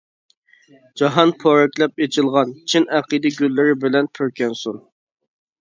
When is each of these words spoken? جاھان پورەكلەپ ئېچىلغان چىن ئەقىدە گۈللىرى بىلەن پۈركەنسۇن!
جاھان 1.01 1.29
پورەكلەپ 1.43 2.01
ئېچىلغان 2.05 2.55
چىن 2.73 2.89
ئەقىدە 2.97 3.35
گۈللىرى 3.39 3.79
بىلەن 3.85 4.11
پۈركەنسۇن! 4.19 4.85